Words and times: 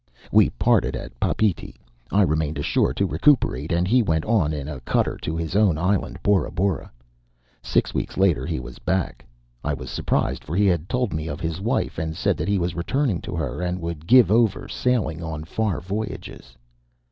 We 0.31 0.49
parted 0.49 0.95
at 0.95 1.11
Papeete. 1.19 1.75
I 2.11 2.23
remained 2.23 2.57
ashore 2.57 2.91
to 2.91 3.05
recuperate; 3.05 3.71
and 3.71 3.87
he 3.87 4.01
went 4.01 4.25
on 4.25 4.51
in 4.51 4.67
a 4.67 4.79
cutter 4.79 5.15
to 5.21 5.35
his 5.37 5.55
own 5.55 5.77
island, 5.77 6.17
Bora 6.23 6.49
Bora. 6.49 6.91
Six 7.61 7.93
weeks 7.93 8.17
later 8.17 8.43
he 8.47 8.59
was 8.59 8.79
back. 8.79 9.23
I 9.63 9.75
was 9.75 9.91
surprised, 9.91 10.43
for 10.43 10.55
he 10.55 10.65
had 10.65 10.89
told 10.89 11.13
me 11.13 11.27
of 11.27 11.39
his 11.39 11.61
wife, 11.61 11.99
and 11.99 12.15
said 12.17 12.35
that 12.37 12.47
he 12.47 12.57
was 12.57 12.73
returning 12.73 13.21
to 13.21 13.35
her, 13.35 13.61
and 13.61 13.79
would 13.79 14.07
give 14.07 14.31
over 14.31 14.67
sailing 14.67 15.21
on 15.21 15.43
far 15.43 15.79
voyages. 15.79 16.57